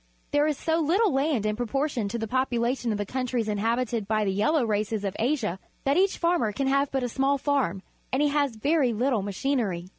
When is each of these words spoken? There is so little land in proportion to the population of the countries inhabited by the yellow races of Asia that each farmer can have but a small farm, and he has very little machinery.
There 0.31 0.47
is 0.47 0.57
so 0.57 0.79
little 0.79 1.13
land 1.13 1.45
in 1.45 1.55
proportion 1.55 2.07
to 2.07 2.17
the 2.17 2.27
population 2.27 2.91
of 2.91 2.97
the 2.97 3.05
countries 3.05 3.47
inhabited 3.47 4.07
by 4.07 4.25
the 4.25 4.31
yellow 4.31 4.65
races 4.65 5.03
of 5.03 5.15
Asia 5.19 5.59
that 5.83 5.95
each 5.95 6.17
farmer 6.17 6.51
can 6.51 6.65
have 6.65 6.89
but 6.91 7.03
a 7.03 7.07
small 7.07 7.37
farm, 7.37 7.83
and 8.11 8.19
he 8.19 8.29
has 8.29 8.55
very 8.55 8.93
little 8.93 9.21
machinery. 9.21 9.89